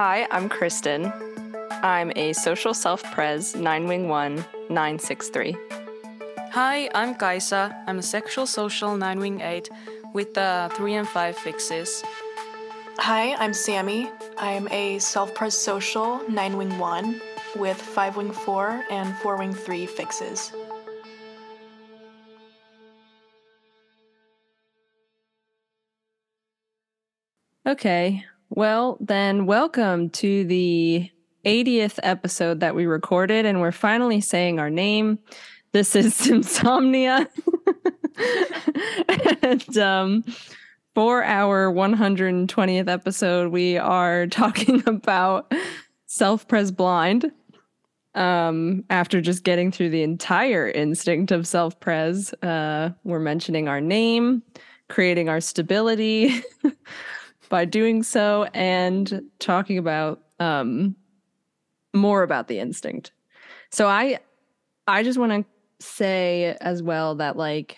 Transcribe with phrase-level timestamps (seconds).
[0.00, 1.12] Hi, I'm Kristen.
[1.82, 4.36] I'm a social self pres 9 wing 1
[4.70, 5.56] 963.
[6.52, 7.74] Hi, I'm Kaisa.
[7.88, 9.68] I'm a sexual social 9 wing 8
[10.14, 12.04] with the 3 and 5 fixes.
[12.98, 14.08] Hi, I'm Sammy.
[14.38, 17.20] I'm a self pres social 9 wing 1
[17.56, 20.52] with 5 wing 4 and 4 wing 3 fixes.
[27.66, 31.10] Okay, well, then welcome to the
[31.44, 35.18] 80th episode that we recorded, and we're finally saying our name.
[35.72, 37.28] This is Insomnia.
[39.42, 40.24] and um,
[40.94, 45.52] for our 120th episode, we are talking about
[46.06, 47.30] self pres blind.
[48.14, 53.80] Um, after just getting through the entire instinct of self pres, uh, we're mentioning our
[53.80, 54.42] name,
[54.88, 56.42] creating our stability
[57.48, 60.96] by doing so, and talking about um,
[61.94, 63.12] more about the instinct.
[63.70, 64.18] So I,
[64.86, 65.44] I just want to
[65.84, 67.76] say as well that like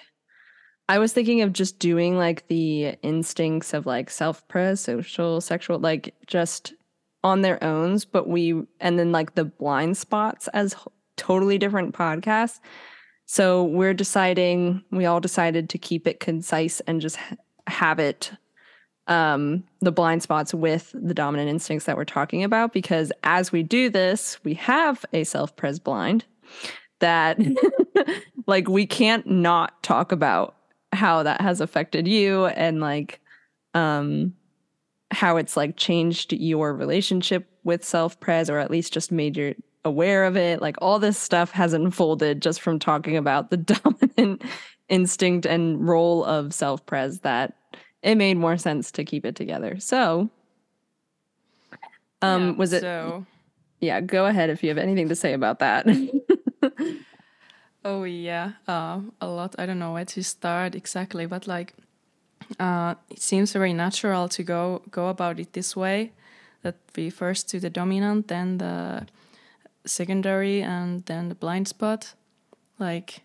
[0.90, 5.78] I was thinking of just doing like the instincts of like self pres, social, sexual,
[5.78, 6.74] like just
[7.22, 10.74] on their own, but we, and then like the blind spots as
[11.16, 12.58] totally different podcasts.
[13.26, 17.18] So we're deciding, we all decided to keep it concise and just
[17.68, 18.32] have it,
[19.10, 22.72] um, the blind spots with the dominant instincts that we're talking about.
[22.72, 26.24] Because as we do this, we have a self pres blind
[27.00, 27.38] that,
[28.46, 30.54] like, we can't not talk about
[30.92, 33.20] how that has affected you and like
[33.74, 34.34] um
[35.12, 39.54] how it's like changed your relationship with self pres or at least just made you
[39.84, 43.56] aware of it like all this stuff has unfolded just from talking about the
[44.16, 44.42] dominant
[44.88, 47.54] instinct and role of self pres that
[48.02, 50.30] it made more sense to keep it together so
[52.22, 53.26] um Yeah, was it So,
[53.80, 55.86] yeah go ahead if you have anything to say about that
[57.84, 59.54] oh yeah, uh, a lot.
[59.58, 61.74] I don't know where to start exactly, but like,
[62.58, 66.12] uh, it seems very natural to go go about it this way.
[66.62, 69.06] That we first do the dominant, then the
[69.86, 72.14] secondary, and then the blind spot,
[72.78, 73.22] like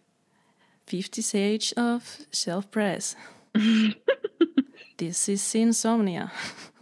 [0.86, 3.16] fifty stage of self pres.
[4.98, 6.32] this is insomnia.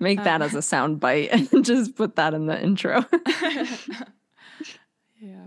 [0.00, 3.04] make that as a sound bite and just put that in the intro
[5.20, 5.46] Yeah.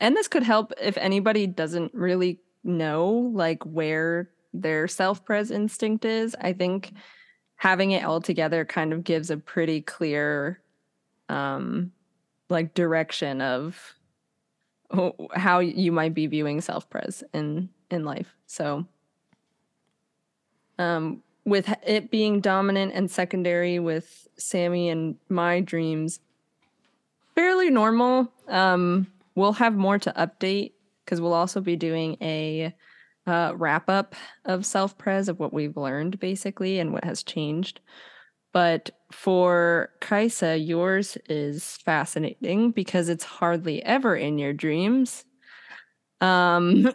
[0.00, 6.36] And this could help if anybody doesn't really know like where their self-pres instinct is.
[6.38, 6.92] I think
[7.56, 10.60] having it all together kind of gives a pretty clear
[11.30, 11.92] um
[12.50, 13.94] like direction of
[15.34, 18.36] how you might be viewing self-pres in in life.
[18.46, 18.86] So
[20.80, 26.20] um with it being dominant and secondary with Sammy and my dreams
[27.34, 28.30] fairly normal.
[28.48, 30.72] Um, we'll have more to update
[31.04, 32.74] because we'll also be doing a
[33.26, 34.14] uh, wrap up
[34.44, 37.80] of self pres of what we've learned basically and what has changed.
[38.52, 45.24] But for Kaisa, yours is fascinating because it's hardly ever in your dreams.
[46.20, 46.92] Um,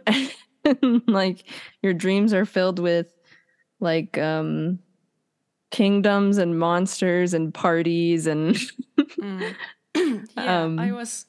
[1.07, 1.45] like
[1.81, 3.07] your dreams are filled with
[3.79, 4.79] like um
[5.71, 8.57] kingdoms and monsters and parties and
[9.19, 9.55] Mm.
[10.37, 11.25] yeah, Um, I was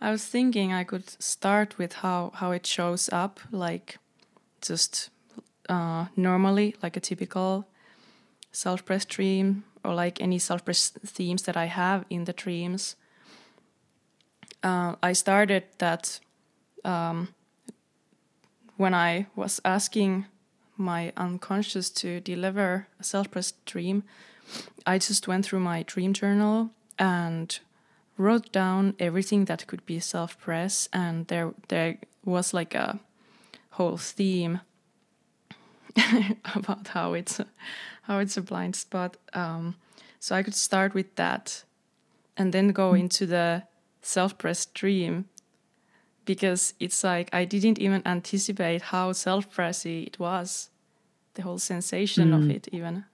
[0.00, 3.98] I was thinking I could start with how how it shows up like
[4.60, 5.10] just
[5.68, 7.66] uh, normally like a typical
[8.52, 12.96] self-pres dream or like any self-pres themes that I have in the dreams.
[14.62, 16.20] Uh, I started that
[16.84, 17.28] um,
[18.76, 20.26] when I was asking
[20.82, 24.04] my unconscious to deliver a self-pres dream.
[24.86, 27.58] I just went through my dream journal and
[28.18, 33.00] wrote down everything that could be self-pres and there there was like a
[33.70, 34.60] whole theme
[36.54, 37.46] about how it's a,
[38.02, 39.16] how it's a blind spot.
[39.32, 39.76] Um,
[40.22, 41.64] so i could start with that
[42.36, 43.64] and then go into the
[44.02, 45.24] self-pres dream
[46.24, 50.70] because it's like i didn't even anticipate how self-pressy it was
[51.34, 53.04] the whole sensation of it even.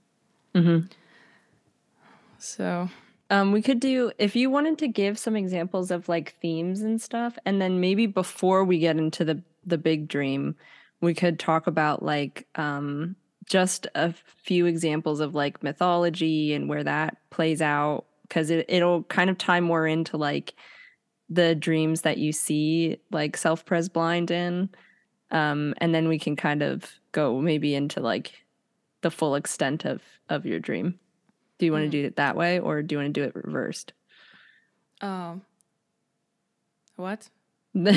[2.38, 2.88] So
[3.30, 7.00] Um, we could do if you wanted to give some examples of like themes and
[7.00, 10.56] stuff, and then maybe before we get into the the big dream,
[11.02, 16.84] we could talk about like um just a few examples of like mythology and where
[16.84, 20.54] that plays out because it it'll kind of tie more into like
[21.30, 24.70] the dreams that you see like self pres blind in
[25.30, 28.44] um, and then we can kind of go maybe into like
[29.02, 30.98] the full extent of of your dream.
[31.58, 32.02] Do you want to Mm.
[32.02, 33.92] do it that way, or do you want to do it reversed?
[35.00, 35.42] Um,
[36.96, 37.28] what?
[37.74, 37.92] do, We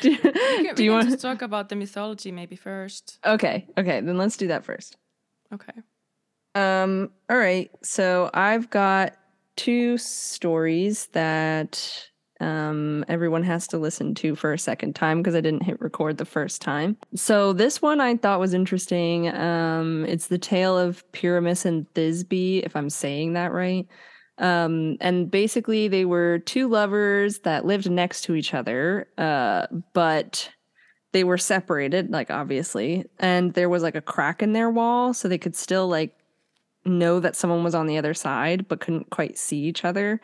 [0.00, 1.10] can, do we you want?
[1.10, 3.18] to talk about the mythology maybe first.
[3.24, 4.96] Okay, okay, then let's do that first.
[5.52, 5.72] Okay.
[6.56, 7.70] Um, all right.
[7.82, 9.16] So I've got
[9.56, 12.08] two stories that
[12.44, 16.18] um everyone has to listen to for a second time because I didn't hit record
[16.18, 16.96] the first time.
[17.14, 19.28] So this one I thought was interesting.
[19.28, 23.86] Um it's the tale of Pyramus and Thisbe, if I'm saying that right.
[24.38, 30.50] Um and basically they were two lovers that lived next to each other, uh, but
[31.12, 35.28] they were separated, like obviously, and there was like a crack in their wall, so
[35.28, 36.16] they could still like
[36.84, 40.20] know that someone was on the other side, but couldn't quite see each other.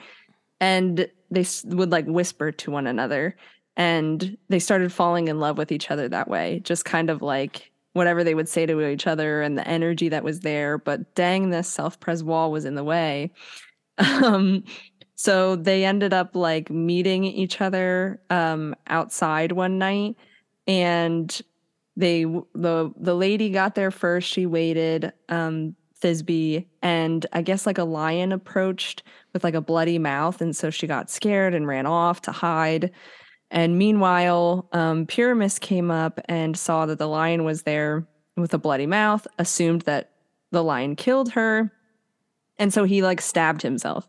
[0.61, 3.37] And they would like whisper to one another,
[3.77, 7.71] and they started falling in love with each other that way, just kind of like
[7.93, 10.79] whatever they would say to each other and the energy that was there.
[10.79, 13.33] But dang, this self pres wall was in the way.
[13.99, 14.65] Um,
[15.15, 20.17] so they ended up like meeting each other um, outside one night
[20.67, 21.43] and
[21.97, 27.79] they the the lady got there first she waited um thisbe and i guess like
[27.79, 29.02] a lion approached
[29.32, 32.91] with like a bloody mouth and so she got scared and ran off to hide.
[33.52, 38.06] And meanwhile um pyramus came up and saw that the lion was there
[38.37, 40.12] with a bloody mouth assumed that
[40.50, 41.73] the lion killed her
[42.58, 44.06] and so he like stabbed himself.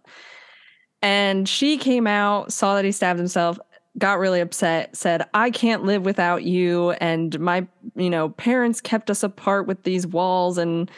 [1.02, 3.60] And she came out saw that he stabbed himself
[3.98, 9.10] got really upset said i can't live without you and my you know parents kept
[9.10, 10.90] us apart with these walls and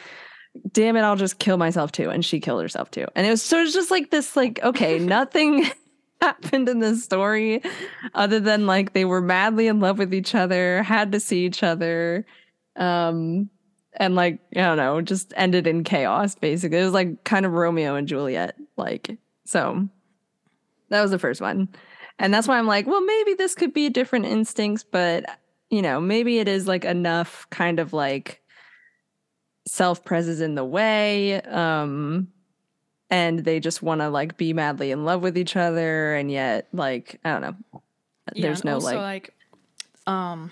[0.72, 2.10] damn it i'll just kill myself too.
[2.10, 3.06] And she killed herself too.
[3.14, 5.66] And it was so it's just like this like okay nothing
[6.20, 7.62] happened in this story
[8.14, 11.62] other than like they were madly in love with each other had to see each
[11.62, 12.24] other
[12.76, 13.50] um
[13.94, 16.78] and like i don't know just ended in chaos basically.
[16.78, 19.88] It was like kind of romeo and juliet like so
[20.94, 21.68] that was the first one.
[22.18, 25.24] And that's why I'm like, well, maybe this could be different instincts, but
[25.70, 28.40] you know, maybe it is like enough kind of like
[29.66, 31.40] self pres is in the way.
[31.42, 32.28] Um
[33.10, 36.68] and they just want to like be madly in love with each other and yet
[36.72, 37.56] like I don't know.
[38.34, 39.34] Yeah, There's and no also, like,
[40.06, 40.50] um,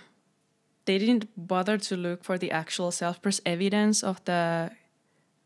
[0.84, 4.70] they didn't bother to look for the actual self-pres evidence of the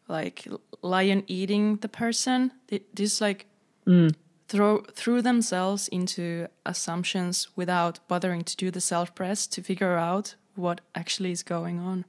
[0.09, 0.47] like
[0.83, 2.53] lion eating the person.
[2.69, 3.47] They just like
[3.87, 4.15] Mm.
[4.49, 10.81] throw threw themselves into assumptions without bothering to do the self-pres to figure out what
[10.95, 12.05] actually is going on,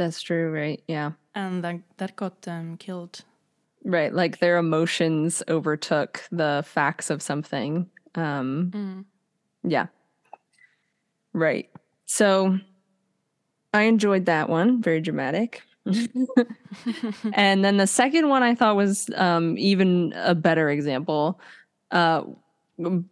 [0.00, 0.82] that's true, right?
[0.88, 1.12] Yeah.
[1.34, 3.20] and then that got them killed.
[3.84, 7.90] Right, like their emotions overtook the facts of something.
[8.14, 9.04] Um Mm.
[9.62, 9.86] Yeah.
[11.32, 11.68] Right.
[12.06, 12.58] So
[13.72, 14.82] I enjoyed that one.
[14.82, 15.62] Very dramatic.
[17.32, 21.40] and then the second one I thought was um, even a better example.
[21.90, 22.22] Uh,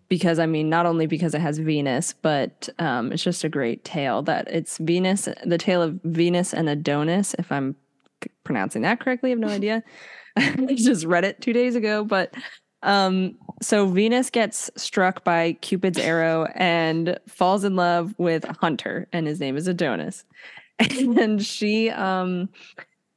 [0.09, 3.85] because I mean, not only because it has Venus, but um, it's just a great
[3.85, 7.76] tale that it's Venus, the tale of Venus and Adonis, if I'm
[8.45, 9.31] pronouncing that correctly.
[9.31, 9.83] I have no idea.
[10.37, 12.35] I just read it two days ago, but
[12.83, 19.09] um, so Venus gets struck by Cupid's arrow and falls in love with a hunter,
[19.12, 20.25] and his name is Adonis.
[20.81, 22.49] And she, um,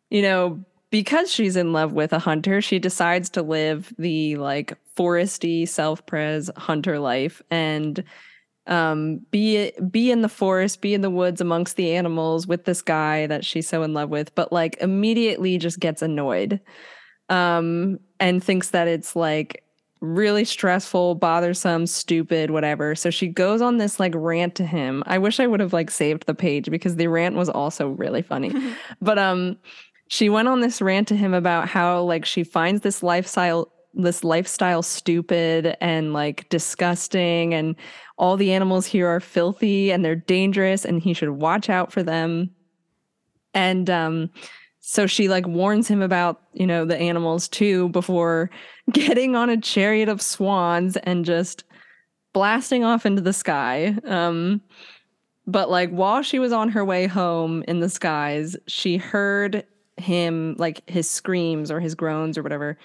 [0.09, 4.77] you know, because she's in love with a hunter, she decides to live the like
[5.01, 8.03] foresty, self-pres hunter life and
[8.67, 12.81] um be be in the forest, be in the woods amongst the animals with this
[12.81, 16.62] guy that she's so in love with, but like immediately just gets annoyed
[17.29, 19.63] um, and thinks that it's like
[20.01, 22.93] really stressful, bothersome, stupid, whatever.
[22.96, 25.03] So she goes on this like rant to him.
[25.05, 28.22] I wish I would have like saved the page because the rant was also really
[28.22, 28.51] funny.
[29.01, 29.58] but um
[30.10, 34.24] she went on this rant to him about how like she finds this lifestyle this
[34.24, 37.75] lifestyle stupid and like disgusting and
[38.17, 42.03] all the animals here are filthy and they're dangerous and he should watch out for
[42.03, 42.50] them.
[43.53, 44.29] And um
[44.79, 48.50] so she like warns him about, you know, the animals too before
[48.91, 51.63] getting on a chariot of swans and just
[52.33, 53.98] blasting off into the sky.
[54.05, 54.62] Um
[55.48, 59.65] but like while she was on her way home in the skies, she heard
[59.98, 62.77] him like his screams or his groans or whatever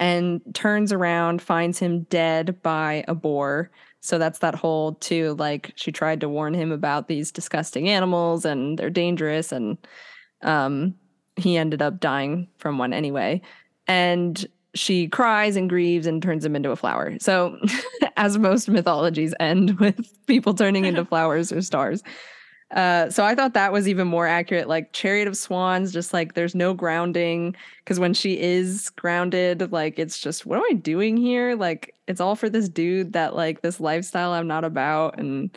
[0.00, 3.70] and turns around, finds him dead by a boar.
[4.00, 8.44] So that's that whole too like she tried to warn him about these disgusting animals
[8.44, 9.78] and they're dangerous and
[10.42, 10.94] um
[11.36, 13.40] he ended up dying from one anyway.
[13.86, 17.16] And she cries and grieves and turns him into a flower.
[17.20, 17.58] So,
[18.16, 22.02] as most mythologies end with people turning into flowers or stars.
[22.70, 24.68] Uh, so I thought that was even more accurate.
[24.68, 29.98] Like Chariot of Swans, just like there's no grounding because when she is grounded, like
[29.98, 31.54] it's just what am I doing here?
[31.54, 35.56] Like it's all for this dude that like this lifestyle I'm not about, and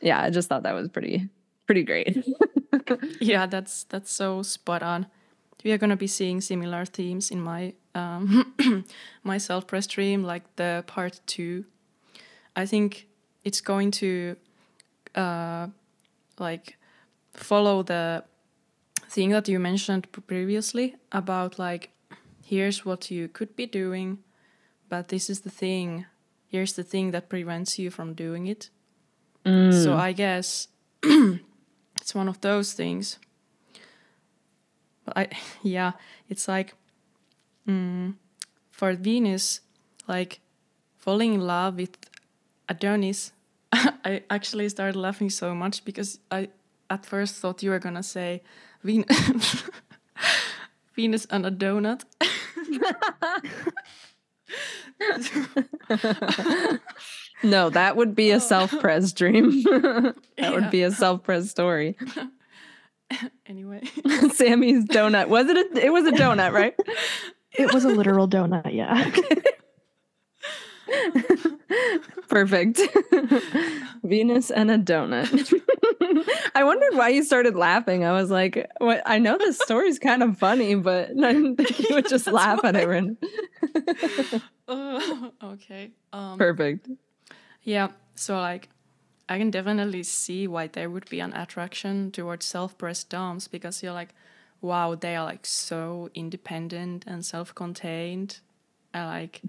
[0.00, 1.28] yeah, I just thought that was pretty
[1.66, 2.24] pretty great.
[3.20, 5.06] yeah, that's that's so spot on.
[5.64, 8.54] We are gonna be seeing similar themes in my um,
[9.24, 11.64] my self pres stream, like the part two.
[12.54, 13.08] I think
[13.44, 14.36] it's going to
[15.14, 15.68] uh,
[16.38, 16.76] like
[17.32, 18.24] follow the
[19.08, 21.90] thing that you mentioned previously about like
[22.42, 24.18] here's what you could be doing
[24.88, 26.06] but this is the thing
[26.48, 28.70] here's the thing that prevents you from doing it
[29.44, 29.72] mm.
[29.72, 30.68] so i guess
[31.02, 33.18] it's one of those things
[35.04, 35.28] but i
[35.62, 35.92] yeah
[36.28, 36.74] it's like
[37.68, 38.14] mm,
[38.70, 39.60] for venus
[40.08, 40.40] like
[40.96, 41.96] falling in love with
[42.68, 43.32] adonis
[44.04, 46.48] I actually started laughing so much because I
[46.90, 48.42] at first thought you were gonna say
[48.82, 49.64] Venus,
[50.94, 52.04] Venus and a donut.
[57.42, 58.38] no, that would be a oh.
[58.38, 59.62] self-pres dream.
[59.62, 60.50] that yeah.
[60.50, 61.96] would be a self-pres story.
[63.46, 63.82] anyway,
[64.32, 65.56] Sammy's donut was it?
[65.56, 66.74] A, it was a donut, right?
[67.52, 68.72] it was a literal donut.
[68.72, 69.10] Yeah.
[72.28, 72.80] Perfect.
[74.04, 75.52] Venus and a donut.
[76.54, 78.04] I wondered why you started laughing.
[78.04, 79.02] I was like, "What?
[79.06, 82.60] I know this story's kind of funny, but I didn't think you would just laugh
[82.64, 83.16] at it."
[84.68, 85.92] uh, okay.
[86.12, 86.88] Um, Perfect.
[87.62, 87.88] Yeah.
[88.14, 88.68] So like,
[89.28, 93.92] I can definitely see why there would be an attraction towards self-pressed doms because you're
[93.92, 94.14] like,
[94.60, 98.40] wow, they are like so independent and self-contained.
[98.94, 99.42] I like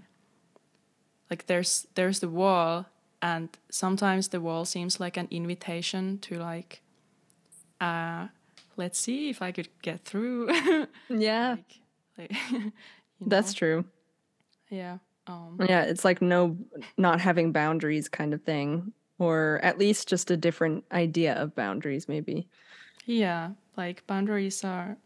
[1.30, 2.86] like there's there's the wall
[3.20, 6.82] and sometimes the wall seems like an invitation to like
[7.80, 8.28] uh
[8.76, 10.48] let's see if i could get through.
[11.08, 11.56] Yeah.
[12.16, 12.72] Like, like,
[13.20, 13.84] that's true.
[14.70, 16.56] Yeah um, yeah it's like no
[16.96, 22.08] not having boundaries kind of thing or at least just a different idea of boundaries
[22.08, 22.48] maybe.
[23.04, 24.96] Yeah like boundaries are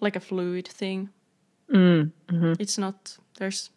[0.00, 1.10] like a fluid thing.
[1.72, 2.52] Mm, mm-hmm.
[2.58, 3.70] it's not there's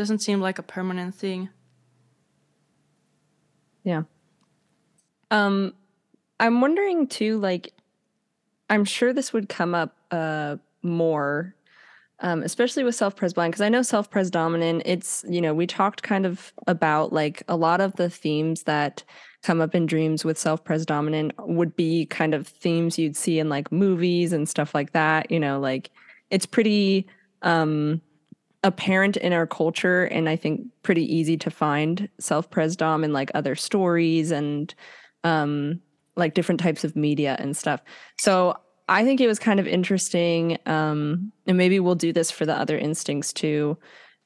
[0.00, 1.50] doesn't seem like a permanent thing.
[3.84, 4.04] Yeah.
[5.30, 5.74] Um
[6.38, 7.74] I'm wondering too like
[8.70, 11.54] I'm sure this would come up uh more
[12.22, 16.02] um, especially with self-pres blind because i know self-pres dominant it's you know we talked
[16.02, 19.02] kind of about like a lot of the themes that
[19.42, 23.48] come up in dreams with self-pres dominant would be kind of themes you'd see in
[23.48, 25.90] like movies and stuff like that you know like
[26.30, 27.06] it's pretty
[27.40, 28.02] um
[28.62, 33.12] apparent in our culture and I think pretty easy to find self presdom dom in
[33.12, 34.74] like other stories and
[35.24, 35.80] um
[36.16, 37.80] like different types of media and stuff.
[38.18, 38.56] So
[38.88, 42.54] I think it was kind of interesting um and maybe we'll do this for the
[42.54, 43.78] other instincts too.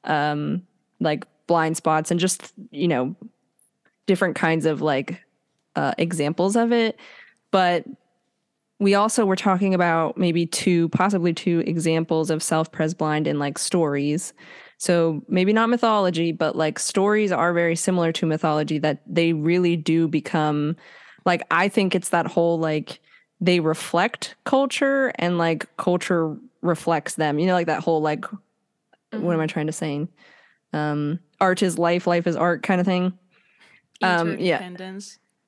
[0.03, 0.63] Um
[0.99, 3.15] like blind spots and just, you know,
[4.05, 5.21] different kinds of like
[5.77, 6.99] uh examples of it.
[7.51, 7.85] But
[8.79, 13.39] we also were talking about maybe two, possibly two examples of self pres blind in
[13.39, 14.33] like stories.
[14.77, 19.77] So maybe not mythology, but like stories are very similar to mythology that they really
[19.77, 20.75] do become
[21.25, 22.99] like, I think it's that whole like
[23.39, 27.39] they reflect culture and like culture reflects them.
[27.39, 28.25] You know, like that whole like,
[29.11, 29.45] what am I mm-hmm.
[29.45, 30.07] trying to say?
[30.73, 33.17] Um, art is life, life is art kind of thing.
[34.01, 34.69] Um, yeah.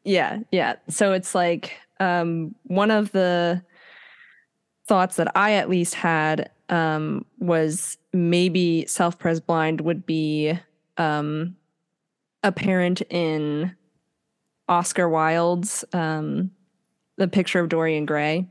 [0.08, 0.40] Yeah.
[0.52, 0.76] Yeah.
[0.88, 3.62] So it's like, um, one of the
[4.88, 10.58] thoughts that I at least had um, was maybe self pres blind would be
[10.98, 11.58] um,
[12.42, 13.76] apparent in
[14.70, 16.52] Oscar Wilde's um,
[17.18, 18.48] The Picture of Dorian Gray.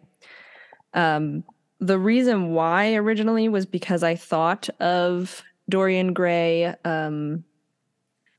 [0.92, 1.42] Um,
[1.80, 7.44] the reason why originally was because I thought of Dorian Gray um,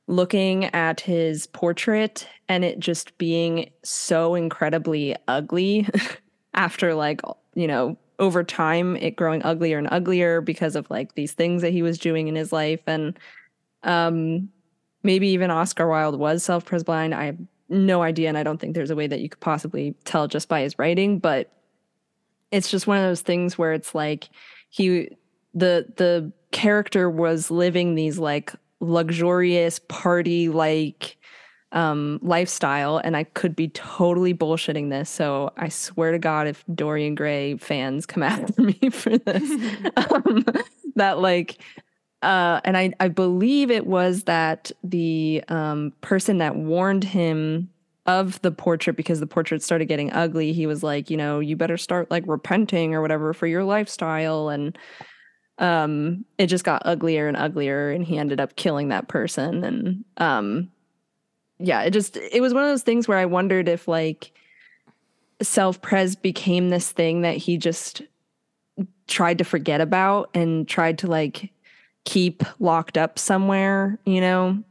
[0.08, 5.88] looking at his portrait and it just being so incredibly ugly
[6.54, 7.22] after like
[7.56, 11.72] you know over time it growing uglier and uglier because of like these things that
[11.72, 12.82] he was doing in his life.
[12.88, 13.18] And
[13.84, 14.50] um
[15.04, 17.38] maybe even Oscar Wilde was self-pres blind I have
[17.70, 20.48] no idea and I don't think there's a way that you could possibly tell just
[20.48, 21.52] by his writing but
[22.50, 24.30] it's just one of those things where it's like
[24.70, 25.10] he
[25.54, 31.18] the the character was living these like luxurious party like
[31.72, 35.10] um, lifestyle, and I could be totally bullshitting this.
[35.10, 39.44] So I swear to God, if Dorian Gray fans come after me for this,
[39.98, 40.46] um,
[40.96, 41.62] that like,
[42.22, 47.70] uh, and I I believe it was that the um, person that warned him
[48.06, 51.58] of the portrait because the portrait started getting ugly he was like you know you
[51.58, 54.78] better start like repenting or whatever for your lifestyle and
[55.60, 59.64] um it just got uglier and uglier and he ended up killing that person.
[59.64, 60.72] And um
[61.60, 64.32] yeah it just it was one of those things where i wondered if like
[65.42, 68.04] self pres became this thing that he just
[69.08, 71.52] tried to forget about and tried to like
[72.06, 74.64] keep locked up somewhere you know?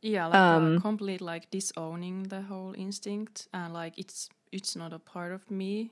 [0.00, 3.48] Yeah, like Um, uh, complete like disowning the whole instinct.
[3.52, 5.90] And like it's it's not a part of me.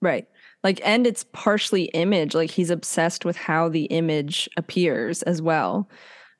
[0.00, 0.28] Right.
[0.62, 2.34] Like, and it's partially image.
[2.34, 5.88] Like, he's obsessed with how the image appears as well.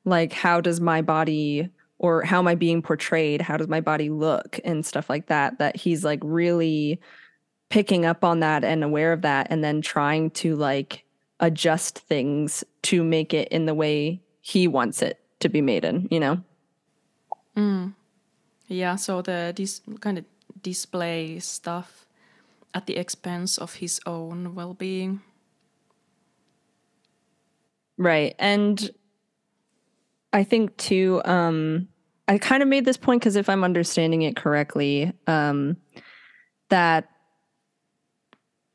[0.05, 3.43] Like, how does my body or how am I being portrayed?
[3.43, 5.59] How does my body look and stuff like that?
[5.59, 7.01] That he's like really
[7.69, 11.05] picking up on that and aware of that and then trying to like
[11.41, 16.09] adjust things to make it in the way he wants it to be made in,
[16.11, 16.43] you know?
[17.57, 17.95] Mm.
[18.69, 20.25] Yeah, so the this kind of
[20.63, 22.07] display stuff
[22.75, 25.21] at the expense of his own well-being.
[27.97, 28.35] Right.
[28.39, 28.91] And
[30.33, 31.89] I think too, um,
[32.29, 35.77] I kind of made this point because if I'm understanding it correctly, um,
[36.69, 37.09] that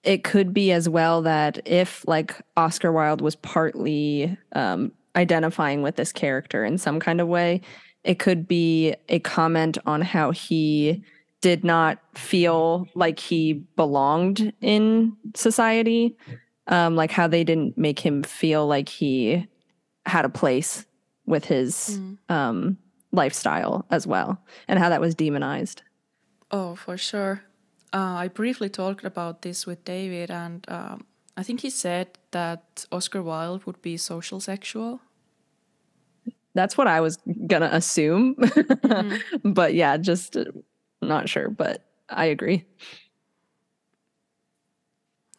[0.04, 5.96] it could be as well that if like Oscar Wilde was partly um, identifying with
[5.96, 7.62] this character in some kind of way,
[8.04, 11.04] it could be a comment on how he
[11.44, 16.16] did not feel like he belonged in society
[16.68, 19.46] um, like how they didn't make him feel like he
[20.06, 20.86] had a place
[21.26, 22.78] with his um,
[23.12, 25.82] lifestyle as well, and how that was demonized.
[26.52, 27.44] Oh, for sure.
[27.94, 31.06] Uh, I briefly talked about this with David, and um,
[31.38, 35.02] I think he said that Oscar Wilde would be social sexual.
[36.56, 37.17] That's what I was
[37.48, 38.36] gonna assume,
[39.44, 40.38] but yeah, just
[41.04, 41.50] uh, not sure.
[41.50, 42.66] But I agree.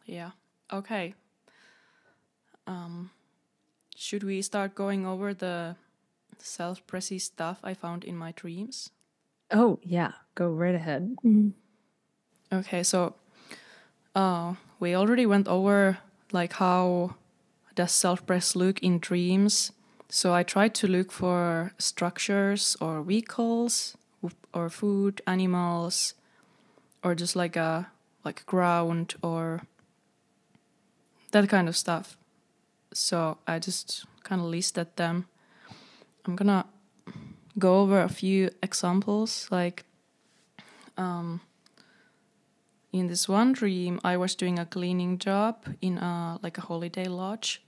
[0.06, 0.32] Yeah.
[0.72, 1.14] Okay.
[2.66, 3.10] Um,
[3.96, 5.76] should we start going over the
[6.38, 8.90] self-pressy stuff I found in my dreams?
[9.50, 11.16] Oh yeah, go right ahead.
[12.52, 13.14] Okay, so
[14.14, 15.98] uh, we already went over
[16.32, 17.14] like how
[17.74, 19.72] does self-pres look in dreams.
[20.08, 24.03] So I tried to look for structures or vehicles w-
[24.54, 26.14] or food, animals,
[27.02, 27.90] or just like a
[28.24, 29.62] like ground or
[31.32, 32.16] that kind of stuff.
[32.92, 35.26] So I just kind of listed them.
[36.24, 36.64] I'm gonna
[37.58, 39.84] go over a few examples like
[40.96, 41.40] um,
[42.92, 47.06] in this one dream i was doing a cleaning job in a like a holiday
[47.06, 47.62] lodge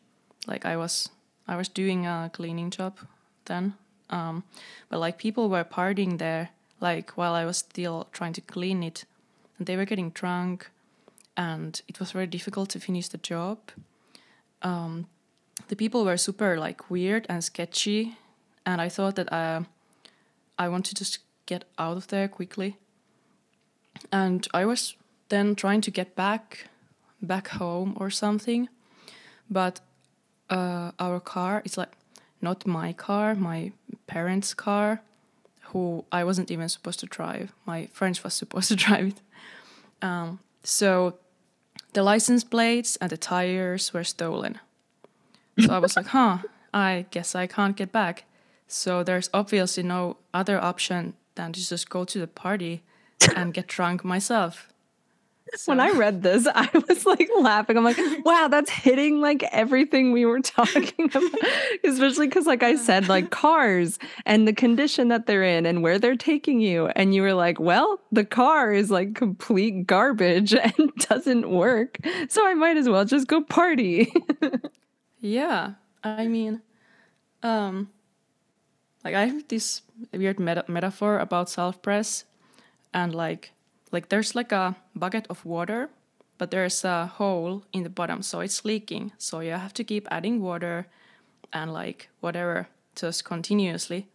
[0.47, 1.09] like i was
[1.49, 2.99] i was doing a cleaning job
[3.47, 3.75] then
[4.09, 4.45] um,
[4.89, 9.05] but like people were partying there like while i was still trying to clean it.
[9.59, 10.71] And they were getting drunk
[11.37, 13.59] and it was very difficult to finish the job.
[14.63, 15.07] Um,
[15.69, 18.17] the people were super like weird and sketchy
[18.65, 19.63] and i thought that uh,
[20.59, 22.77] i want to just get out of there quickly.
[24.13, 24.95] And I was
[25.29, 26.69] then trying to get back
[27.23, 28.69] back home or something,
[29.49, 29.81] but
[30.51, 31.93] uh, our car is like
[32.43, 33.73] not my car, my
[34.07, 35.01] parents' car,
[35.77, 37.53] who I wasn't even supposed to drive.
[37.67, 39.21] My friends was supposed to drive it.
[40.01, 41.19] Um, so
[41.93, 44.59] the license plates and the tires were stolen.
[45.59, 46.39] So I was like, huh,
[46.73, 48.25] I guess I can't get back.
[48.69, 52.83] So there's obviously no other option than to just go to the party
[53.37, 54.73] and get drunk myself.
[55.65, 57.77] When I read this, I was like laughing.
[57.77, 61.23] I'm like, wow, that's hitting like everything we were talking about.
[61.85, 65.99] Especially because, like I said, like cars and the condition that they're in and where
[65.99, 66.87] they're taking you.
[66.97, 71.99] And you were like, well, the car is like complete garbage and doesn't work.
[72.29, 74.13] So I might as well just go party.
[75.21, 75.73] Yeah,
[76.05, 76.61] I mean,
[77.43, 77.91] um,
[79.05, 79.83] like I have this
[80.13, 82.25] weird meta- metaphor about self pres,
[82.93, 83.53] and like,
[83.97, 85.89] like there's like a bucket of water,
[86.37, 89.13] but there's a hole in the bottom, so it's leaking.
[89.17, 90.87] So you have to keep adding water,
[91.51, 94.09] and like whatever, just continuously,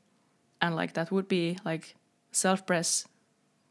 [0.62, 1.96] and like that would be like
[2.32, 3.08] self pres,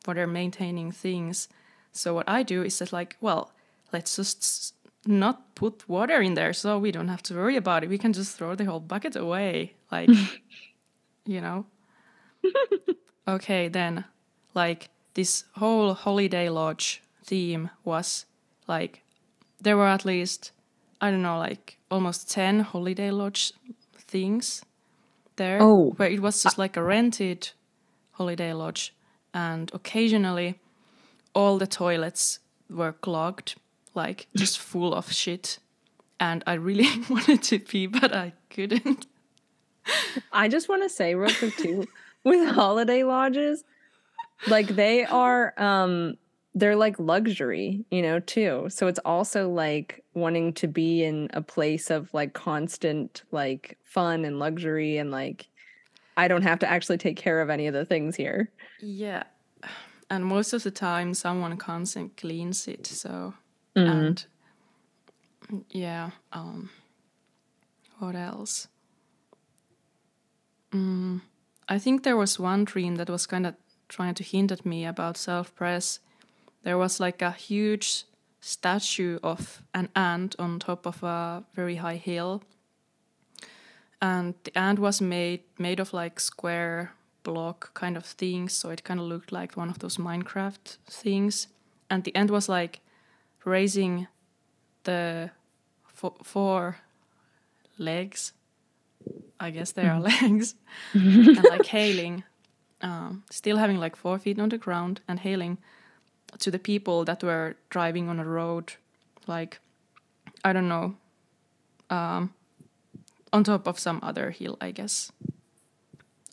[0.03, 1.49] for they're maintaining things.
[1.93, 3.53] So what I do is just like, well,
[3.93, 4.75] let's just
[5.07, 7.89] not put water in there so we don't have to worry about it.
[7.89, 9.75] We can just throw the whole bucket away.
[9.93, 10.11] Like,
[11.25, 11.67] you know?
[13.29, 14.05] okay, then,
[14.55, 18.27] like, this whole holiday lodge theme was
[18.67, 19.03] like,
[19.61, 20.53] there were at least,
[21.01, 23.53] I don't know, like almost 10 holiday lodge
[23.97, 24.63] things
[25.37, 25.59] there.
[25.61, 25.91] Oh.
[25.97, 27.51] Where it was just like a rented
[28.13, 28.95] holiday lodge.
[29.33, 30.59] and occasionally
[31.35, 33.55] all the toilets were clogged,
[33.95, 35.59] like just full of shit.
[36.19, 39.07] And I really wanted to pee, but I couldn't.
[40.33, 41.87] I just want to say real quick too,
[42.25, 43.65] with holiday lodges,
[44.49, 46.15] like they are um
[46.55, 48.67] they're like luxury, you know, too.
[48.71, 54.25] So it's also like wanting to be in a place of like constant like fun
[54.25, 55.47] and luxury and like
[56.17, 58.51] I don't have to actually take care of any of the things here.
[58.81, 59.23] Yeah.
[60.11, 62.85] And most of the time, someone comes and cleans it.
[62.87, 63.35] So,
[63.77, 64.25] and
[65.71, 66.11] yeah.
[66.33, 66.71] Um,
[68.01, 68.69] what else?
[70.73, 71.23] Mm,
[71.69, 73.55] I think there was one dream that was kind of
[73.91, 76.01] trying to hint at me about self pres.
[76.63, 78.05] There was like a huge
[78.41, 82.43] statue of an ant on top of a very high hill.
[84.01, 88.83] And the ant was made made of like square block kind of things, so it
[88.83, 91.49] kind of looked like one of those Minecraft things.
[91.91, 92.81] And the ant was like
[93.45, 94.07] raising
[94.85, 95.31] the
[95.87, 96.79] fo- four
[97.77, 98.33] legs.
[99.39, 100.25] I guess they are mm-hmm.
[100.27, 100.55] legs,
[100.93, 102.25] and like hailing,
[102.83, 105.59] um, still having like four feet on the ground and hailing
[106.39, 108.75] to the people that were driving on a road,
[109.27, 109.61] like
[110.45, 110.97] I don't know,
[111.91, 112.33] um,
[113.33, 115.13] on top of some other hill, I guess.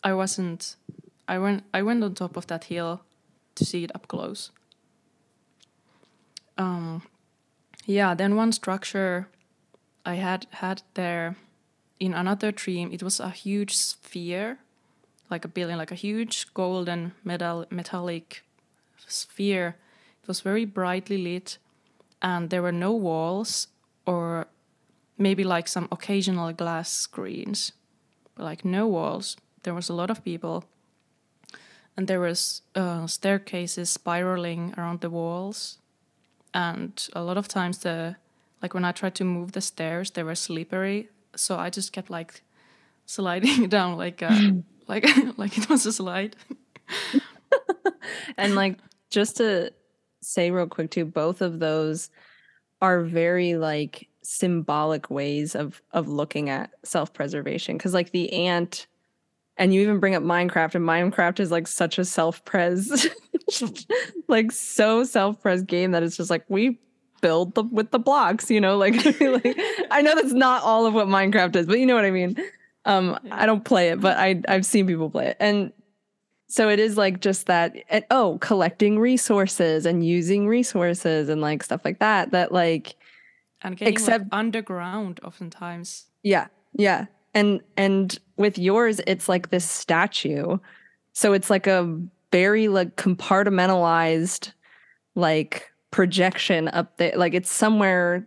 [0.02, 0.76] I wasn't.
[1.26, 1.64] I went.
[1.74, 3.02] I went on top of that hill
[3.56, 4.50] to see it up close.
[6.56, 7.02] Um,
[7.86, 8.14] yeah.
[8.14, 9.28] Then one structure
[10.04, 11.36] I had had there
[12.00, 12.90] in another dream.
[12.92, 14.58] It was a huge sphere,
[15.30, 18.44] like a building, like a huge golden metal metallic
[19.06, 19.76] sphere.
[20.22, 21.58] It was very brightly lit,
[22.20, 23.68] and there were no walls
[24.06, 24.46] or
[25.18, 27.72] maybe like some occasional glass screens,
[28.34, 29.36] but like no walls.
[29.64, 30.64] There was a lot of people,
[31.96, 35.78] and there was uh, staircases spiraling around the walls,
[36.54, 38.16] and a lot of times the
[38.62, 42.10] like when I tried to move the stairs, they were slippery, so I just kept
[42.10, 42.42] like
[43.06, 45.06] sliding down like a, like
[45.38, 46.36] like it was a slide.
[48.36, 48.78] and like
[49.10, 49.72] just to
[50.20, 52.10] say real quick too both of those
[52.80, 57.76] are very like symbolic ways of of looking at self-preservation.
[57.76, 58.86] Because like the ant
[59.56, 63.08] and you even bring up minecraft and minecraft is like such a self-pres
[64.28, 66.78] like so self-pres game that it's just like we
[67.20, 68.76] build the with the blocks you know?
[68.76, 69.58] Like, like
[69.90, 72.36] i know that's not all of what minecraft is but you know what i mean
[72.88, 75.36] um i don't play it but i i've seen people play it.
[75.38, 75.72] And
[76.50, 81.62] so it is like just that and, oh collecting resources and using resources and like
[81.62, 82.96] stuff like that that like
[83.62, 86.06] and getting Except- like underground oftentimes.
[86.22, 87.06] yeah yeah.
[87.34, 90.58] And and with yours it's like this statue.
[91.12, 92.00] So it's like a
[92.32, 94.52] very like compartmentalized
[95.14, 97.12] like projection up there.
[97.16, 98.26] Like it's somewhere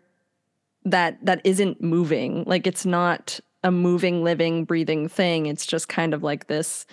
[0.86, 2.44] that that isn't moving.
[2.46, 5.46] Like it's not a moving living breathing thing.
[5.46, 6.86] It's just kind of like this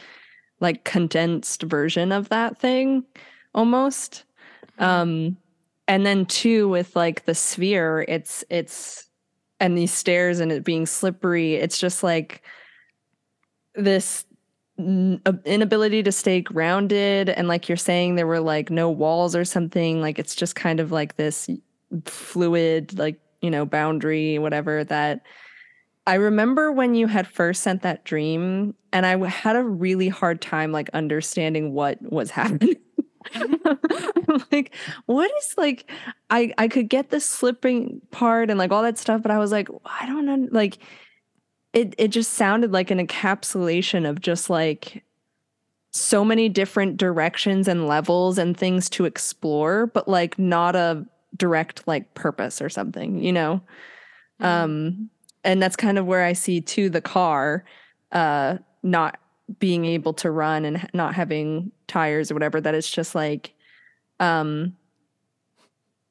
[0.60, 3.04] like condensed version of that thing
[3.54, 4.24] almost.
[4.78, 5.36] Um
[5.86, 9.08] and then two with like the sphere it's it's
[9.60, 12.42] and these stairs and it being slippery it's just like
[13.74, 14.24] this
[14.78, 17.28] uh, inability to stay grounded.
[17.28, 20.00] And like you're saying there were like no walls or something.
[20.00, 21.48] Like it's just kind of like this
[22.04, 25.22] fluid like you know boundary whatever that
[26.08, 30.40] i remember when you had first sent that dream and I had a really hard
[30.40, 32.76] time like understanding what was happening.
[33.34, 35.90] I'm like what is like
[36.30, 39.52] i i could get the slipping part and like all that stuff but i was
[39.52, 40.78] like i don't know like
[41.74, 45.04] it it just sounded like an encapsulation of just like
[45.90, 51.04] so many different directions and levels and things to explore but like not a
[51.36, 53.60] direct like purpose or something you know?
[54.40, 55.10] Um
[55.44, 57.64] and that's kind of where i see too the car
[58.12, 59.18] uh not
[59.58, 63.54] being able to run and not having tires or whatever that it's just like
[64.20, 64.76] um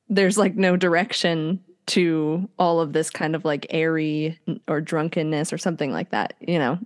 [0.09, 5.57] there's like no direction to all of this kind of like airy or drunkenness or
[5.57, 6.79] something like that you know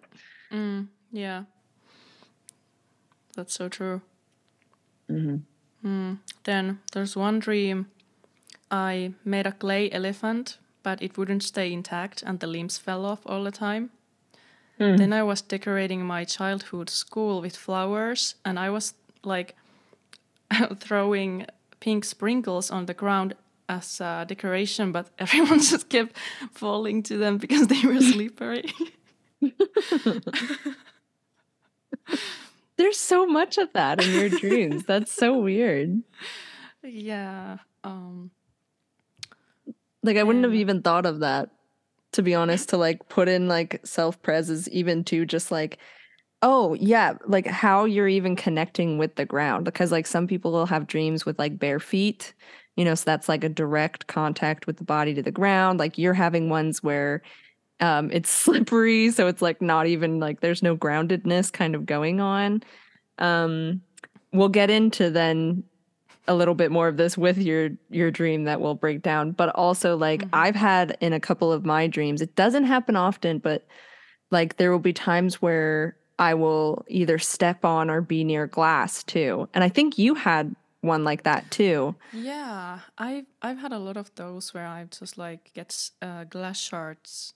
[0.52, 1.44] Mm, yeah.
[3.36, 4.02] That's so true.
[5.10, 6.20] Mm.
[6.44, 7.88] Then there's one dream.
[8.70, 13.20] I made a clay elephant, but it wouldn't stay intact and the limbs fell off
[13.26, 13.92] all the time.
[14.98, 19.56] Then I was decorating my childhood school with flowers, and I was like
[20.78, 21.46] throwing
[21.80, 23.36] pink sprinkles on the ground
[23.70, 26.18] as a decoration, but everyone just kept
[26.52, 28.74] falling to them because they were slippery.
[32.78, 34.86] there's so much of that in your dreams.
[34.86, 36.02] That's so weird.
[36.84, 37.58] yeah.
[37.84, 38.32] Um,
[40.04, 41.50] Like I wouldn't have even thought of that,
[42.14, 45.78] to be honest, to like put in like self pres is even to just like,
[46.42, 49.66] oh yeah, like how you're even connecting with the ground.
[49.66, 52.34] Because like some people will have dreams with like bare feet,
[52.76, 55.80] you know, so that's like a direct contact with the body to the ground.
[55.80, 57.22] Like you're having ones where
[57.80, 62.20] um it's slippery, so it's like not even like there's no groundedness kind of going
[62.22, 62.64] on.
[63.20, 63.82] Um
[64.34, 65.64] we'll get into then
[66.28, 69.50] a little bit more of this with your your dream that will break down but
[69.56, 70.30] also like Mhm.
[70.34, 73.66] i've had in a couple of my dreams it doesn't happen often but
[74.30, 79.04] like there will be times where i will either step on or be near glass
[79.04, 83.78] too and i think you had one like that too yeah, I've I've had a
[83.78, 87.34] lot of those where I just like get uh, glass shards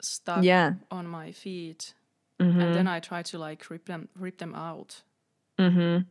[0.00, 1.94] stuck yeah on my feet,
[2.40, 2.60] mm-hmm.
[2.60, 5.02] and then I try to like rip them rip them out.
[5.56, 6.02] Mm-hmm.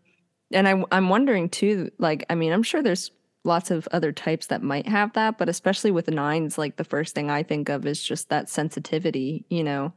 [0.51, 3.11] And I, I'm wondering too, like, I mean, I'm sure there's
[3.43, 7.15] lots of other types that might have that, but especially with nines, like the first
[7.15, 9.93] thing I think of is just that sensitivity, you know,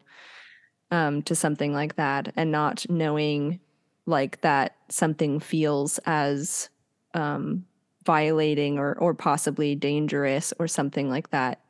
[0.90, 3.60] um, to something like that and not knowing
[4.06, 6.68] like that something feels as
[7.14, 7.64] um,
[8.04, 11.60] violating or, or possibly dangerous or something like that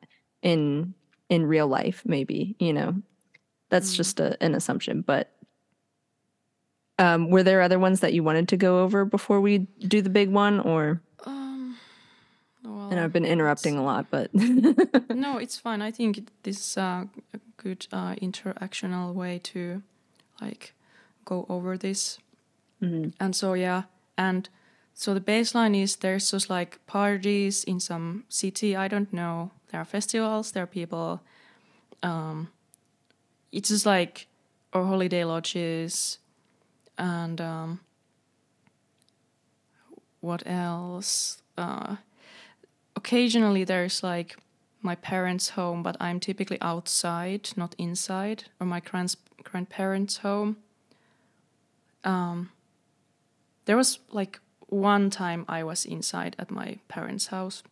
[0.42, 0.94] in
[1.28, 2.94] in real life, maybe, you know.
[3.70, 3.96] That's Mm.
[3.96, 5.30] just a, an assumption, but
[7.02, 9.58] um, were there other ones that you wanted to go over before we
[9.94, 11.00] do the big one, or?
[11.26, 11.76] Um,
[12.64, 14.30] well, And I've been interrupting a lot, but
[15.10, 15.82] No, it's fine.
[15.82, 19.82] I think this is a a good uh, interactional way to
[20.40, 20.74] like
[21.24, 22.18] go over this.
[22.80, 23.12] Mhm.
[23.18, 23.82] And so yeah,
[24.16, 24.48] and
[24.94, 28.76] so the baseline is there's just like parties in some city.
[28.76, 29.50] I don't know.
[29.70, 30.52] There are festivals.
[30.52, 31.20] There are people.
[32.02, 32.48] Um,
[33.52, 34.26] it's just like
[34.72, 36.18] or holiday lodges,
[36.98, 37.80] and um,
[40.20, 41.42] what else?
[41.58, 41.96] Uh,
[42.96, 44.36] occasionally there's like
[44.82, 50.56] my parents' home, but I'm typically outside, not inside, or my grand grandparents' home.
[52.04, 52.50] Um,
[53.64, 57.62] there was like one time I was inside at my parents' house,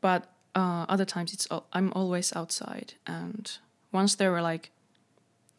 [0.00, 2.94] but uh, other times it's I'm always outside.
[3.06, 3.50] And
[3.90, 4.70] once there were like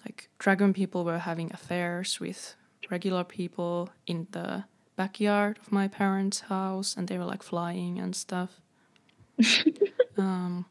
[0.06, 2.56] like dragon people were having affairs with
[2.89, 4.65] regular people in the
[4.96, 8.62] backyard of my parents' house, and they were like flying and stuff.
[10.18, 10.65] um,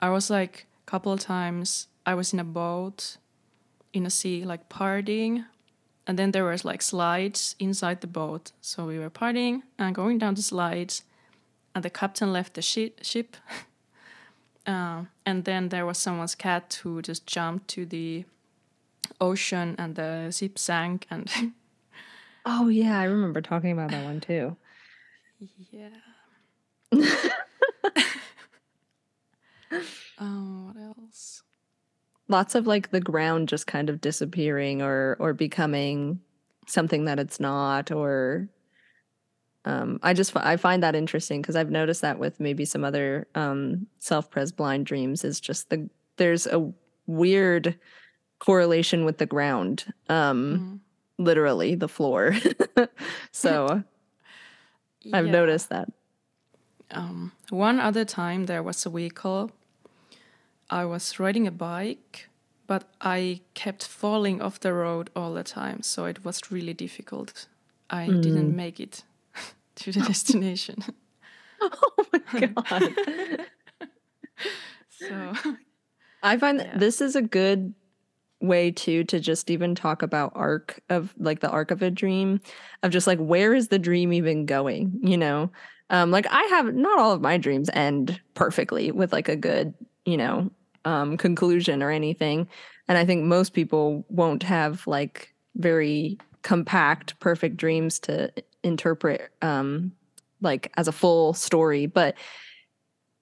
[0.00, 1.88] I was like a couple of times.
[2.06, 3.16] I was in a boat
[3.92, 5.46] in a sea, like partying,
[6.06, 8.52] and then there was like slides inside the boat.
[8.60, 11.04] So we were partying and going down the slides,
[11.74, 13.36] and the captain left the shi- ship.
[14.66, 18.24] uh, and then there was someone's cat who just jumped to the
[19.20, 21.06] ocean, and the ship sank.
[21.10, 21.30] And
[22.46, 24.56] oh yeah, I remember talking about that one too.
[25.70, 25.88] yeah.
[30.18, 31.42] um, what else?
[32.28, 36.20] Lots of like the ground just kind of disappearing or or becoming
[36.66, 38.48] something that it's not, or
[39.64, 43.26] um, I just I find that interesting because I've noticed that with maybe some other
[43.34, 46.72] um, self-pres blind dreams is just the there's a
[47.06, 47.78] weird
[48.38, 49.92] correlation with the ground.
[50.08, 50.80] Um, Mhm.
[51.18, 52.34] literally the floor.
[53.32, 53.82] so
[55.12, 55.88] I've noticed that.
[56.90, 59.50] Um, one other time there was a vehicle.
[60.70, 62.28] I was riding a bike,
[62.66, 67.46] but I kept falling off the road all the time, so it was really difficult.
[67.90, 69.04] I didn't make it
[69.76, 70.82] to the destination.
[71.60, 72.94] Oh my god.
[74.88, 75.34] so
[76.22, 76.78] I find that Yeah.
[76.78, 77.74] this is a good
[78.46, 82.40] way too to just even talk about arc of like the arc of a dream
[82.82, 85.50] of just like where is the dream even going, you know?
[85.90, 89.74] Um like I have not all of my dreams end perfectly with like a good,
[90.04, 90.50] you know,
[90.84, 92.48] um conclusion or anything.
[92.88, 98.30] And I think most people won't have like very compact perfect dreams to
[98.62, 99.92] interpret um
[100.40, 102.14] like as a full story, but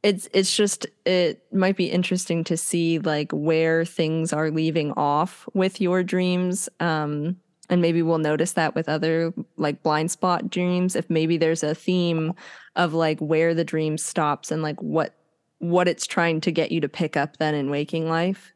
[0.02, 5.48] it's it's just it might be interesting to see like where things are leaving off
[5.54, 7.36] with your dreams um
[7.70, 11.74] and maybe we'll notice that with other like blind spot dreams if maybe there's a
[11.74, 12.34] theme
[12.76, 15.14] of like where the dream stops and like what
[15.58, 18.52] what it's trying to get you to pick up then in waking life.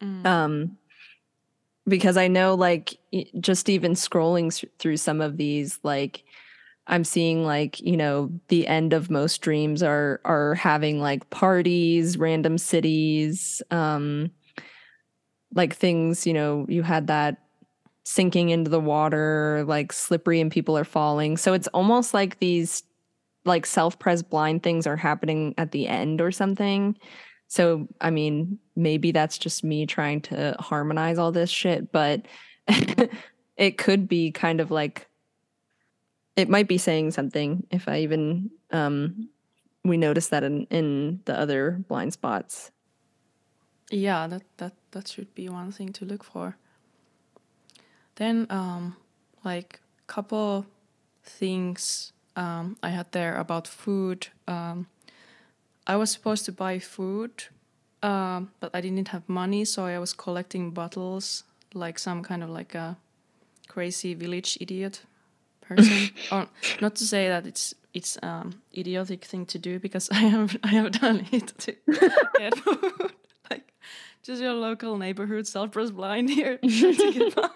[0.00, 0.78] Mm, um
[1.86, 2.96] because i know like
[3.40, 6.24] just even scrolling through some of these like
[6.86, 12.18] i'm seeing like you know the end of most dreams are are having like parties
[12.18, 14.30] random cities um
[15.54, 17.44] like things you know you had that
[18.04, 21.36] sinking into the water, like slippery and people are falling.
[21.36, 22.82] So it's almost like these
[23.44, 26.96] like self-pres blind things are happening at the end or something.
[27.48, 32.26] So I mean, maybe that's just me trying to harmonize all this shit, but
[33.56, 35.08] it could be kind of like
[36.36, 39.28] it might be saying something if I even um
[39.84, 42.70] we notice that in in the other blind spots.
[43.90, 46.56] Yeah, that that that should be one thing to look for.
[48.16, 48.96] Then, um,
[49.44, 50.66] like couple
[51.22, 54.28] things um, I had there about food.
[54.46, 54.86] Um,
[55.86, 57.44] I was supposed to buy food,
[58.02, 61.44] um, but I didn't have money, so I was collecting bottles
[61.74, 62.96] like some kind of like a
[63.68, 65.02] crazy village idiot
[65.66, 66.10] person.
[66.32, 66.46] or
[66.80, 70.68] not to say that it's it's um idiotic thing to do because I have I
[70.68, 71.72] have done it to
[72.38, 73.12] get food.
[73.50, 73.72] like
[74.22, 77.50] just your local neighborhood self-pres blind here to get by.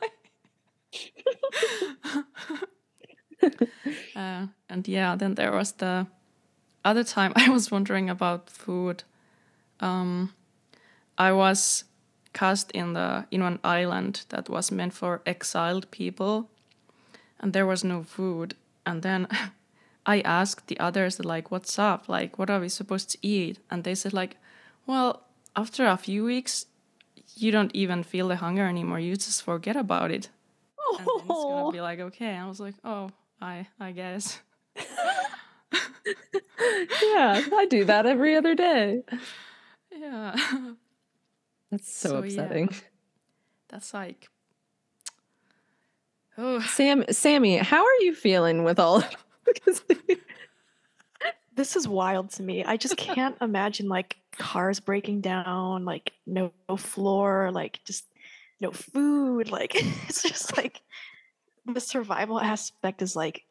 [4.17, 6.07] uh, and yeah, then there was the
[6.85, 9.05] other time I was wondering about food.
[9.81, 10.33] Um,
[11.17, 11.85] I was
[12.33, 16.51] cast in the in one island that was meant for exiled people,
[17.41, 18.55] and there was no food.
[18.85, 19.29] And then
[20.07, 22.09] I asked the others like, "What's up?
[22.09, 24.37] Like, what are we supposed to eat?" And they said like,
[24.87, 25.23] "Well,
[25.55, 26.67] after a few weeks,
[27.37, 29.01] you don't even feel the hunger anymore.
[29.01, 30.29] You just forget about it."
[30.99, 31.83] and then it's gonna be oh.
[31.83, 32.27] like okay.
[32.27, 34.41] And I was like, oh, I I guess.
[37.03, 39.03] yeah, I do that every other day.
[39.91, 40.37] Yeah,
[41.71, 42.43] That's so, So, yeah.
[42.43, 42.69] upsetting.
[43.69, 44.29] that's like.
[46.41, 49.83] Oh, Sam Sammy, how are you feeling with all of because
[51.55, 52.63] This is wild to me.
[52.65, 58.05] I just can't imagine like cars breaking down, like no, no floor, like just
[58.61, 59.51] no food.
[59.51, 59.73] Like
[60.09, 60.81] it's just like
[61.67, 63.43] the survival aspect is like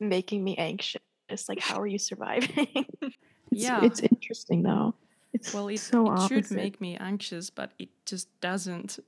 [0.00, 1.00] making me anxious.
[1.46, 2.68] Like, how are you surviving?
[3.02, 3.16] it's,
[3.50, 3.84] Yeah.
[3.84, 4.94] it's interesting though.
[5.34, 6.46] It's well, it, so it opposite.
[6.46, 8.98] should make me anxious, but it just doesn't.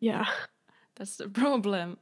[0.00, 0.26] yeah.
[0.96, 1.98] That's the problem.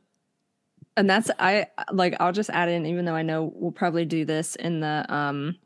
[0.96, 4.24] and that's I like I'll just add in even though I know we'll probably do
[4.24, 5.56] this in the um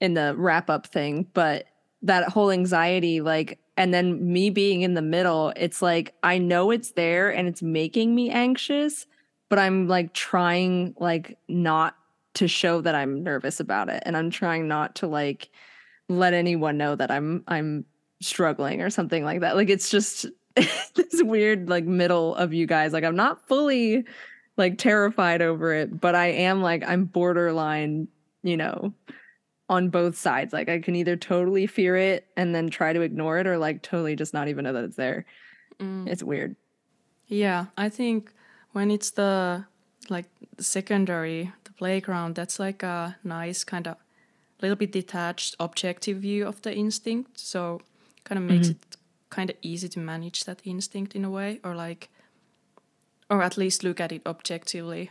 [0.00, 1.66] in the wrap up thing, but
[2.02, 6.70] that whole anxiety like and then me being in the middle, it's like I know
[6.70, 9.06] it's there and it's making me anxious,
[9.48, 11.96] but I'm like trying like not
[12.34, 15.50] to show that I'm nervous about it and I'm trying not to like
[16.08, 17.84] let anyone know that I'm I'm
[18.22, 19.56] struggling or something like that.
[19.56, 20.26] Like it's just
[20.94, 22.92] this weird like middle of you guys.
[22.92, 24.04] Like I'm not fully
[24.56, 28.08] like terrified over it, but I am like I'm borderline,
[28.42, 28.92] you know,
[29.68, 30.52] on both sides.
[30.52, 33.82] Like I can either totally fear it and then try to ignore it or like
[33.82, 35.26] totally just not even know that it's there.
[35.78, 36.08] Mm.
[36.08, 36.56] It's weird.
[37.26, 38.32] Yeah, I think
[38.72, 39.66] when it's the
[40.08, 40.26] like
[40.58, 43.96] secondary, the playground, that's like a nice kind of
[44.60, 47.38] little bit detached, objective view of the instinct.
[47.38, 47.80] So
[48.24, 48.87] kind of makes it
[49.30, 52.08] kind of easy to manage that instinct in a way, or like,
[53.30, 55.10] or at least look at it objectively.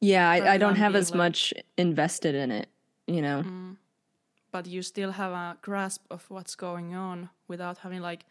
[0.00, 2.68] Yeah, I, I don't have as like- much invested in it,
[3.06, 3.42] you know.
[3.44, 3.76] Mm.
[4.52, 8.24] But you still have a grasp of what's going on without having like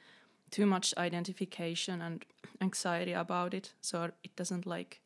[0.51, 2.25] too much identification and
[2.61, 3.73] anxiety about it.
[3.81, 4.99] So it doesn't like,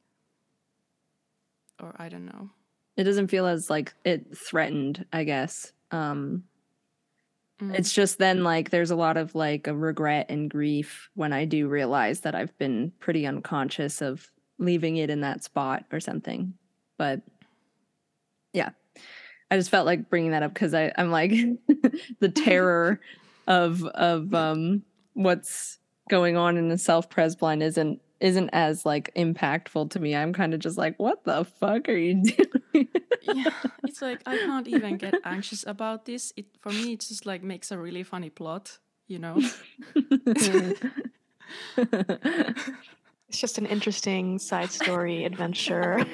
[1.80, 2.50] or I don't know.
[2.96, 5.72] It doesn't feel as like it threatened, I guess.
[5.92, 6.46] Um
[7.64, 7.76] Mm.
[7.78, 11.46] It's just then like there's a lot of like a regret and grief when I
[11.46, 16.54] do realize that I've been pretty unconscious of leaving it in that spot or something.
[16.98, 17.22] But
[18.54, 18.70] yeah,
[19.50, 21.32] I just felt like bringing that up because I'm like
[22.20, 23.00] the terror
[23.48, 24.84] of of um
[25.14, 30.16] what's going on in the self pres blind isn't isn't as like impactful to me.
[30.16, 32.24] I'm kind of just like, what the fuck are you
[32.74, 32.88] doing?
[33.24, 33.54] Yeah,
[33.84, 36.34] it's like I can't even get anxious about this.
[36.36, 39.40] It for me, it just like makes a really funny plot, you know.
[43.30, 46.06] It's just an interesting side story adventure.